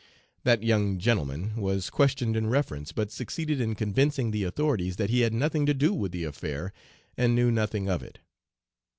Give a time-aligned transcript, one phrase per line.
[0.45, 5.19] That young 'gentleman' was questioned in reference, but succeeded in convincing the authorities that he
[5.19, 6.73] had nothing to do with the affair
[7.17, 8.17] and knew nothing of it.